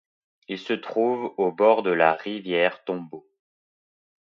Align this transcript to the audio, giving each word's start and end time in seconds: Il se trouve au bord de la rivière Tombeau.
Il 0.47 0.57
se 0.57 0.73
trouve 0.73 1.31
au 1.37 1.51
bord 1.51 1.83
de 1.83 1.91
la 1.91 2.13
rivière 2.13 2.83
Tombeau. 2.85 3.29